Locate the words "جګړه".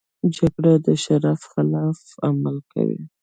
0.35-0.73